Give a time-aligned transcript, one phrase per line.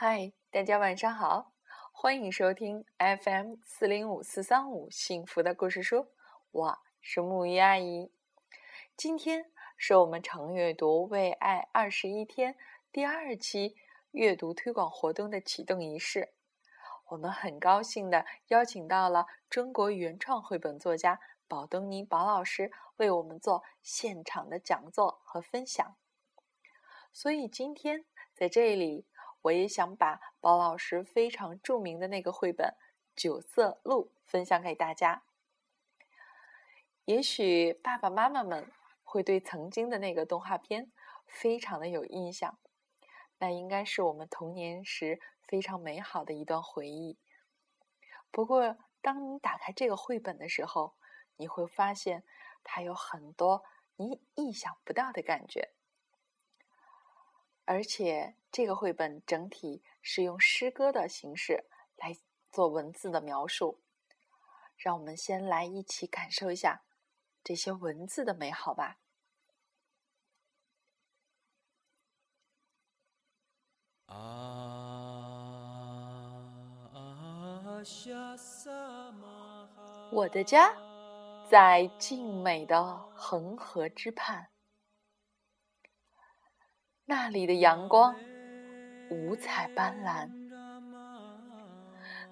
[0.00, 1.50] 嗨，大家晚上好，
[1.90, 6.06] 欢迎收听 FM 四零五四三五幸福的故事书，
[6.52, 8.12] 我是木鱼阿姨。
[8.96, 12.56] 今天是我们常阅读为爱二十一天
[12.92, 13.74] 第二期
[14.12, 16.32] 阅读推广活动的启动仪式，
[17.08, 21.18] 我们很高兴的邀请到了中国原创绘本作家
[21.48, 25.96] 宝东尼宝老师为我们做现场的讲座和分享。
[27.12, 29.04] 所以今天在这里，
[29.42, 32.68] 我也想把宝老师非常著名的那个绘本
[33.14, 35.22] 《九色鹿》分享给大家。
[37.04, 38.70] 也许爸爸妈妈们
[39.02, 40.92] 会对曾经的那个动画片
[41.26, 42.58] 非常的有印象，
[43.38, 47.18] 那应该是我们童年时非常美好的一段回忆。
[48.30, 50.94] 不过，当你打开这个绘本的时候，
[51.36, 52.24] 你会发现
[52.62, 53.64] 它有很多
[53.96, 55.70] 你意想不到的感觉。
[57.70, 62.16] 而且，这个绘本整体是用诗歌的形式来
[62.50, 63.82] 做文字的描述。
[64.74, 66.82] 让我们先来一起感受一下
[67.44, 68.96] 这些文字的美好吧。
[74.06, 74.14] 啊
[80.10, 80.74] 我的家
[81.50, 84.48] 在静美的恒河之畔。
[87.10, 88.14] 那里的阳光
[89.10, 90.28] 五彩斑斓，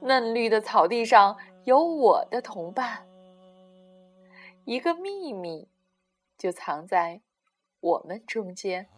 [0.00, 3.06] 嫩绿的草地上有我的同伴。
[4.64, 5.68] 一个秘密
[6.38, 7.20] 就藏在
[7.80, 8.88] 我们中间。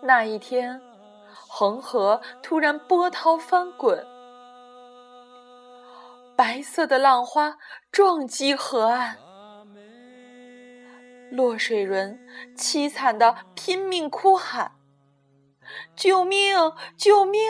[0.00, 0.80] 那一天，
[1.28, 4.06] 恒河突然波涛翻滚，
[6.36, 7.58] 白色的浪花
[7.90, 9.18] 撞击河岸。
[11.32, 12.20] 落水人
[12.54, 14.72] 凄惨的拼命哭喊
[15.96, 16.54] ：“救命！
[16.94, 17.40] 救命！”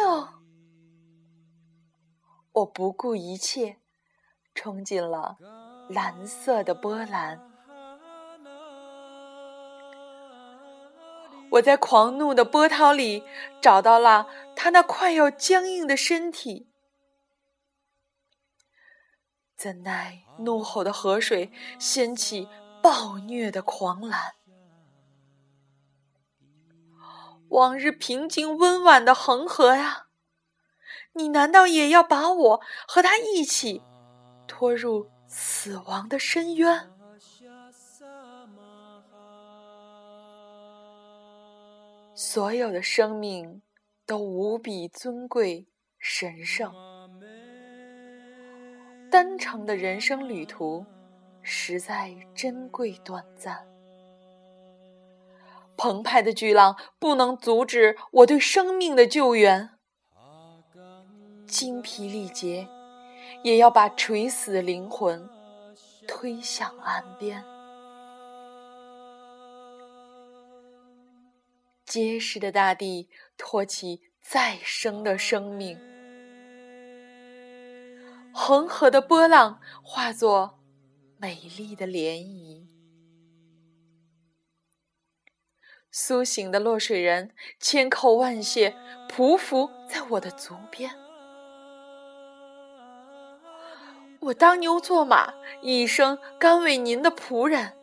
[2.53, 3.79] 我不顾一切，
[4.55, 5.37] 冲进了
[5.89, 7.41] 蓝色的波澜。
[11.51, 13.25] 我在狂怒的波涛里
[13.61, 16.69] 找到了他那快要僵硬的身体，
[19.57, 21.51] 怎奈怒吼的河水
[21.81, 22.49] 掀起。
[22.83, 24.35] 暴虐的狂澜，
[27.51, 30.09] 往日平静温婉的恒河呀，
[31.13, 33.83] 你难道也要把我和他一起
[34.49, 36.91] 拖入死亡的深渊？
[42.17, 43.63] 所有的生命
[44.05, 46.73] 都无比尊贵神圣，
[49.09, 50.85] 单程的人生旅途。
[51.43, 53.67] 实在珍贵短暂，
[55.77, 59.71] 澎湃的巨浪不能阻止我对生命的救援，
[61.47, 62.69] 精疲力竭
[63.43, 65.29] 也要把垂死的灵魂
[66.07, 67.45] 推向岸边。
[71.85, 75.79] 结实的大地托起再生的生命，
[78.33, 80.62] 恒河的波浪化作。
[81.23, 82.67] 美丽的涟漪，
[85.89, 88.75] 苏醒的落水人千叩万谢，
[89.09, 90.91] 匍匐在我的足边。
[94.19, 97.77] 我当牛做马，一生甘为您的仆人。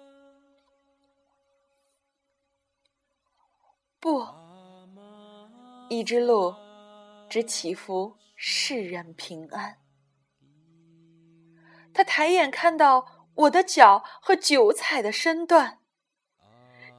[4.02, 4.28] 不，
[5.88, 6.54] 一只鹿
[7.30, 9.78] 只祈福世人平安。
[11.94, 13.19] 他抬眼看到。
[13.40, 15.80] 我的脚和九彩的身段，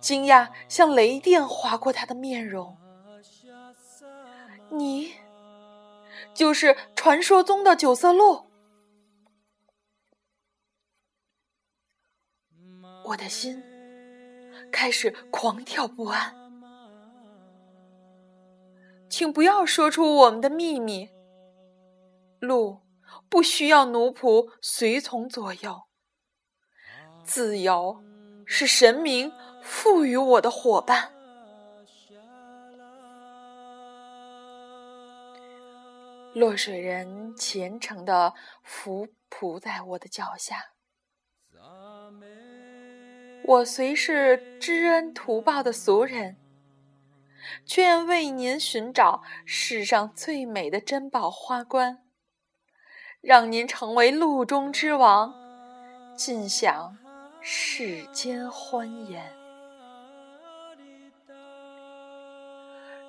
[0.01, 2.79] 惊讶像雷电划过他的面容。
[4.71, 5.13] 你，
[6.33, 8.47] 就是传说中的九色鹿。
[13.05, 13.63] 我的心
[14.73, 16.35] 开始狂跳不安。
[19.11, 21.11] 请不要说出我们的秘密。
[22.39, 22.81] 鹿
[23.29, 25.90] 不需要奴仆随从左右。
[27.31, 28.03] 自由
[28.45, 29.33] 是神明
[29.63, 31.13] 赋予我的伙伴。
[36.35, 38.35] 落水人虔诚的
[38.65, 40.73] 伏匐在我的脚下，
[43.45, 46.37] 我虽是知恩图报的俗人，
[47.65, 52.03] 却愿为您寻找世上最美的珍宝花冠，
[53.21, 55.33] 让您成为路中之王，
[56.17, 56.97] 尽享。
[57.43, 59.35] 世间欢颜，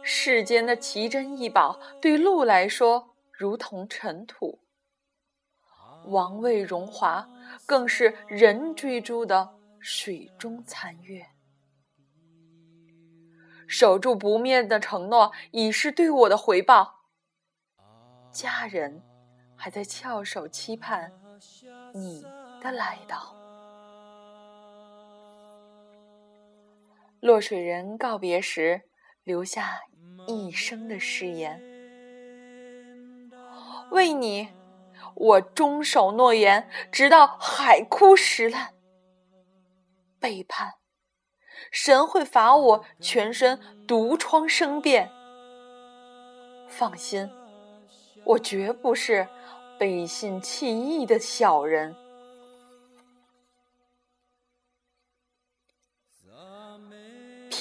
[0.02, 4.60] 世间的奇珍异宝对鹿来说如同尘土，
[6.06, 7.30] 王位荣华
[7.66, 11.28] 更是人追逐的水中残月。
[13.68, 17.02] 守住不灭的承诺已是对我的回报，
[18.32, 19.04] 家人
[19.58, 21.12] 还在翘首期盼
[21.94, 22.26] 你
[22.62, 23.41] 的来到。
[27.22, 28.82] 落水人告别时
[29.24, 29.82] 留下
[30.28, 31.62] 一生的誓言：
[33.92, 34.50] 为你，
[35.14, 38.74] 我终守诺言，直到海枯石烂。
[40.20, 40.74] 背叛，
[41.72, 45.08] 神会罚我全身毒疮生变。
[46.68, 47.30] 放心，
[48.24, 49.28] 我绝不是
[49.78, 51.96] 背信弃义的小人。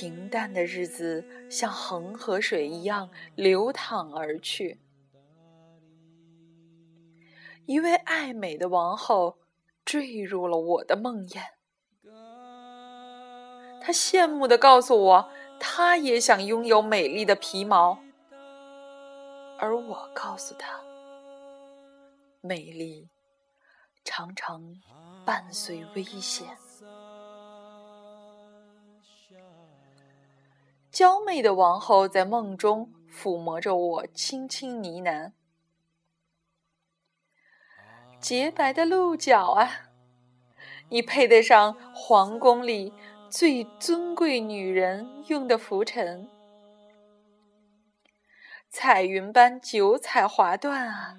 [0.01, 4.81] 平淡的日子像恒河水一样流淌而去。
[7.67, 9.37] 一位爱美的王后
[9.85, 11.43] 坠入了我的梦魇。
[13.83, 17.99] 她羡慕地告诉我，她也想拥有美丽的皮毛。
[19.59, 20.81] 而我告诉她，
[22.41, 23.07] 美丽
[24.03, 24.63] 常常
[25.27, 26.47] 伴随危险。
[31.01, 35.33] 娇媚的王后在梦中抚摸着我，轻轻呢喃
[38.21, 39.89] ：“洁白的鹿角啊，
[40.91, 42.93] 你配得上皇宫里
[43.31, 46.29] 最尊贵女人用的拂尘。
[48.69, 51.17] 彩云般九彩华缎啊，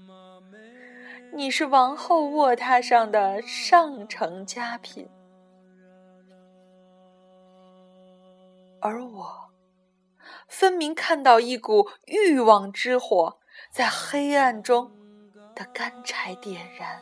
[1.34, 5.10] 你是王后卧榻上的上乘佳品。
[8.80, 9.42] 而我。”
[10.52, 13.40] 分明看到一股欲望之火
[13.72, 14.92] 在黑暗中
[15.56, 17.02] 的干柴点燃。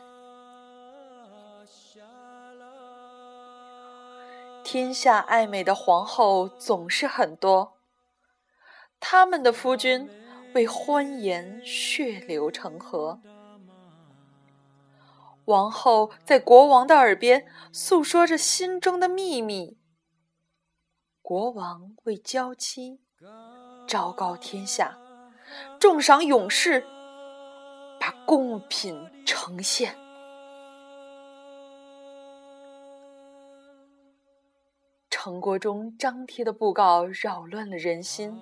[4.62, 7.76] 天下爱美的皇后总是很多，
[9.00, 10.08] 他们的夫君
[10.54, 13.20] 为欢颜血流成河。
[15.46, 19.76] 王后在国王的耳边诉说着心中的秘密，
[21.20, 23.00] 国王为娇妻。
[23.86, 24.96] 昭告天下，
[25.78, 26.84] 重赏勇士，
[27.98, 28.96] 把贡品
[29.26, 29.94] 呈现。
[35.10, 38.40] 城国中张贴的布告扰乱了人心，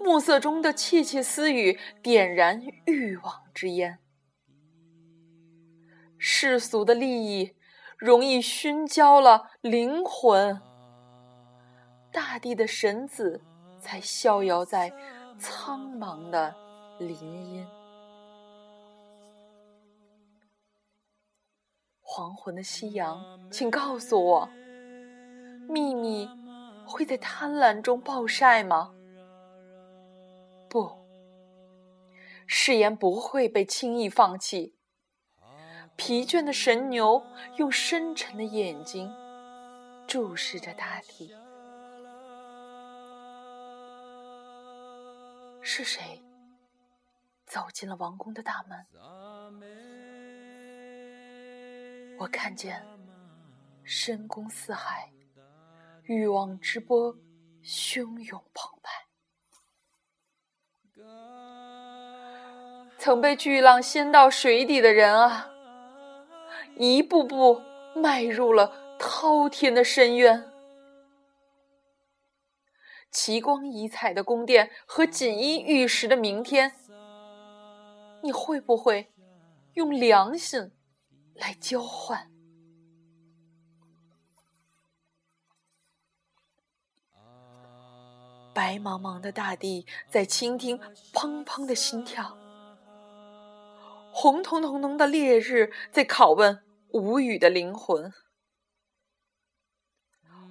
[0.00, 4.00] 暮色中的窃窃私语点燃欲望之烟。
[6.18, 7.54] 世俗的利益
[7.96, 10.60] 容易熏焦了灵魂，
[12.16, 13.38] 大地的神子。
[13.78, 14.92] 才逍遥在
[15.38, 16.52] 苍茫的
[16.98, 17.64] 林荫。
[22.02, 24.48] 黄昏的夕阳，请告诉我，
[25.68, 26.28] 秘密
[26.84, 28.92] 会在贪婪中暴晒吗？
[30.68, 30.90] 不，
[32.46, 34.74] 誓言不会被轻易放弃。
[35.94, 37.22] 疲倦的神牛
[37.56, 39.14] 用深沉的眼睛
[40.08, 41.32] 注视着大地。
[45.78, 46.24] 是谁
[47.44, 48.86] 走进了王宫的大门？
[52.18, 52.82] 我看见
[53.84, 55.12] 深宫四海，
[56.04, 57.14] 欲望之波
[57.62, 58.90] 汹涌澎湃。
[62.96, 65.50] 曾被巨浪掀到水底的人啊，
[66.76, 67.60] 一步步
[67.94, 70.42] 迈入了滔天的深渊。
[73.10, 76.72] 奇光异彩的宫殿和锦衣玉食的明天，
[78.22, 79.12] 你会不会
[79.74, 80.72] 用良心
[81.34, 82.30] 来交换？
[88.52, 90.78] 白茫茫的大地在倾听
[91.12, 92.36] 砰砰的心跳，
[94.12, 98.12] 红彤彤彤的烈日在拷问无语的灵魂。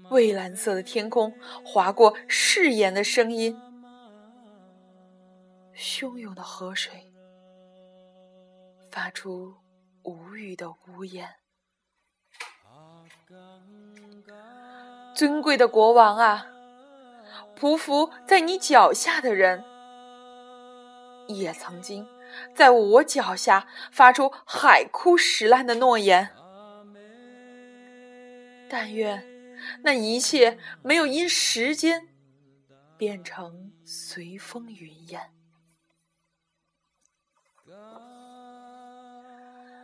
[0.09, 1.33] 蔚蓝色的天空
[1.65, 3.59] 划过誓言的声音，
[5.75, 7.11] 汹涌的河水
[8.91, 9.55] 发出
[10.03, 11.35] 无语的呜咽。
[15.15, 16.47] 尊贵的国王啊，
[17.57, 19.63] 匍匐在你脚下的人，
[21.27, 22.07] 也曾经
[22.53, 26.29] 在我脚下发出海枯石烂的诺言。
[28.69, 29.34] 但愿。
[29.83, 32.07] 那一切没有因时间
[32.97, 35.31] 变成随风云烟。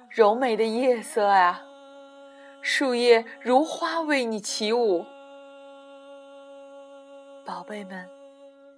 [0.10, 1.62] 柔美的夜色啊，
[2.62, 5.06] 树叶如花为你起舞。
[7.46, 8.10] 宝贝们，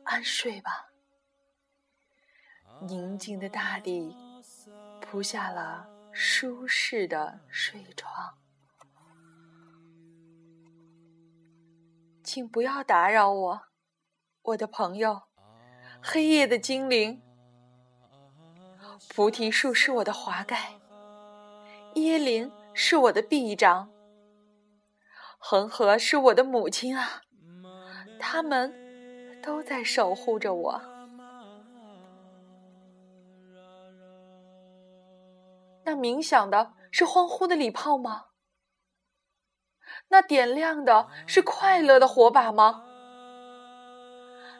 [0.03, 0.89] 安睡吧。
[2.81, 4.15] 宁静的大地
[5.01, 8.37] 铺下了舒适的睡床。
[12.33, 13.61] 请不要打扰我，
[14.41, 15.21] 我的朋友，
[16.01, 17.21] 黑夜的精灵。
[19.13, 20.73] 菩提树是我的华盖。
[21.93, 23.91] 椰林是我的臂章，
[25.37, 27.21] 恒河是我的母亲啊，
[28.19, 28.73] 他们
[29.43, 30.81] 都在守护着我。
[35.83, 38.25] 那冥想的是欢呼的礼炮吗？
[40.09, 42.83] 那点亮的是快乐的火把吗？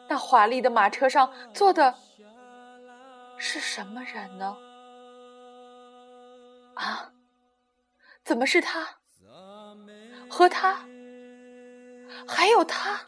[0.08, 1.94] 那华丽的马车上坐的
[3.38, 4.56] 是什么人呢？
[6.74, 7.10] 啊！
[8.24, 8.98] 怎么是他？
[10.30, 10.84] 和他，
[12.26, 13.02] 还有他？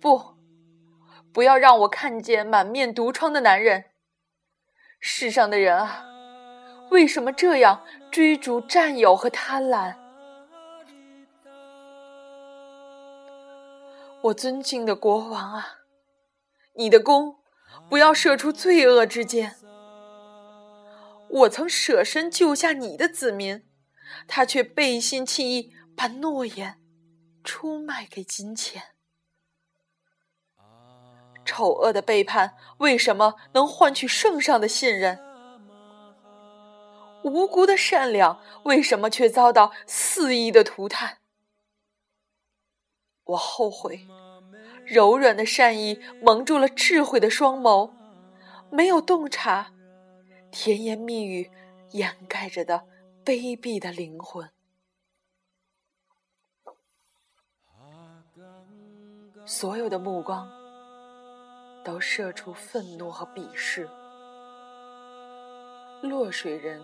[0.00, 0.36] 不，
[1.32, 3.86] 不要让我看见满面毒疮的男人。
[4.98, 6.04] 世上的人啊，
[6.90, 7.84] 为什么这样
[8.16, 9.94] 追逐占有和贪婪？
[14.22, 15.80] 我尊敬的国王啊，
[16.76, 17.36] 你的弓
[17.90, 19.56] 不要射出罪恶之箭。
[21.28, 23.68] 我曾舍身救下你的子民，
[24.26, 26.80] 他却背信弃义，把诺言
[27.44, 28.94] 出卖给金钱。
[31.44, 35.25] 丑恶的背叛为什么能换取圣上的信任？
[37.26, 41.18] 无辜的善良为什么却遭到肆意的涂炭？
[43.24, 44.06] 我后悔，
[44.84, 47.90] 柔软的善意蒙住了智慧的双眸，
[48.70, 49.72] 没有洞察。
[50.52, 51.50] 甜言蜜语
[51.90, 52.84] 掩盖着的
[53.24, 54.48] 卑鄙的灵魂，
[59.44, 60.48] 所有的目光
[61.84, 63.90] 都射出愤怒和鄙视。
[66.00, 66.80] 落水人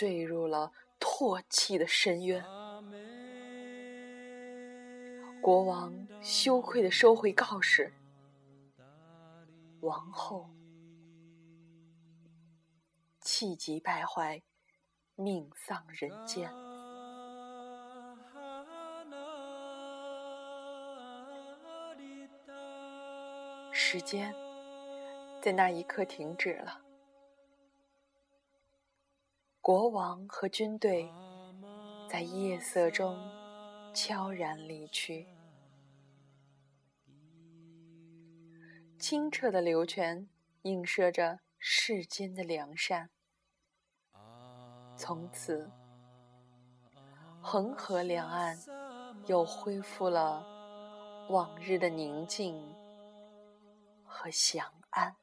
[0.00, 2.42] 坠入了唾弃的深渊，
[5.42, 5.92] 国王
[6.22, 7.92] 羞愧的收回告示，
[9.82, 10.48] 王后。
[13.20, 14.42] 气急败坏，
[15.16, 16.50] 命丧人间。
[23.70, 24.34] 时间
[25.42, 26.80] 在那一刻停止了，
[29.70, 31.08] 国王和军队
[32.10, 33.16] 在夜色中
[33.94, 35.28] 悄然离去。
[38.98, 40.28] 清澈的流泉
[40.62, 41.38] 映射着。
[41.56, 43.10] 世间的良善，
[44.96, 45.70] 从此，
[47.40, 48.58] 恒河两岸
[49.26, 50.44] 又恢复了
[51.28, 52.74] 往日的宁静
[54.04, 55.14] 和祥安。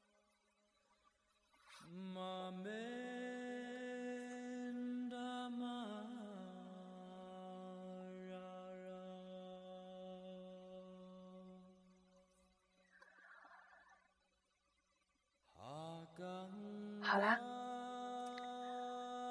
[17.08, 17.40] 好啦，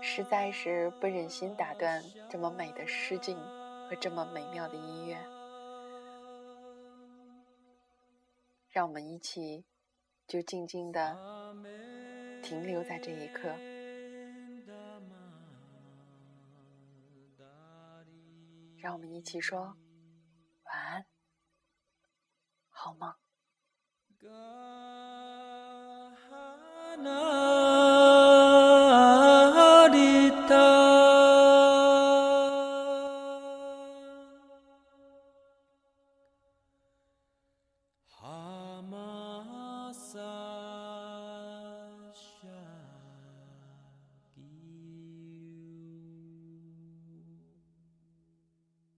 [0.00, 3.37] 实在是不忍心打断这么美的诗境
[3.87, 5.18] 和这么美妙的音乐，
[8.71, 9.66] 让我们一起
[10.26, 11.14] 就静静的
[12.42, 13.54] 停留在这一刻，
[18.78, 19.76] 让我们一起说
[20.64, 21.04] 晚安，
[22.71, 23.14] 好梦。